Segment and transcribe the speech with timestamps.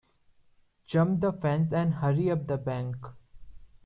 [0.87, 2.95] Jump the fence and hurry up the bank.